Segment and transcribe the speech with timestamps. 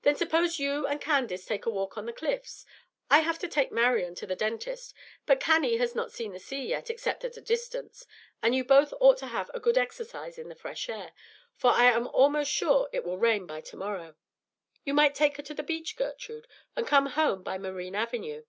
[0.00, 2.64] "Then suppose you and Candace take a walk on the Cliffs.
[3.10, 4.94] I have to take Marian to the dentist;
[5.26, 8.06] but Cannie has not seen the sea yet, except at a distance,
[8.42, 11.12] and you both ought to have a good exercise in the fresh air,
[11.54, 14.14] for I am almost sure it will rain by to morrow.
[14.84, 18.44] You might take her to the beach, Gertrude, and come home by Marine Avenue."